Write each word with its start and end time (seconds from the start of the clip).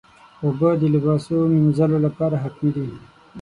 اوبه 0.43 0.69
د 0.81 0.83
لباسو 0.93 1.35
مینځلو 1.53 1.97
لپاره 2.05 2.35
حتمي 2.43 2.69
دي. 2.75 2.87